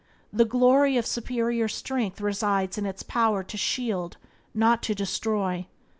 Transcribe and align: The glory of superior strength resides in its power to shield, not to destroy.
The 0.33 0.45
glory 0.45 0.97
of 0.97 1.05
superior 1.05 1.67
strength 1.67 2.21
resides 2.21 2.75
in 2.75 2.87
its 2.87 3.03
power 3.03 3.43
to 3.43 3.55
shield, 3.55 4.17
not 4.51 4.81
to 4.81 4.95
destroy. 4.95 5.67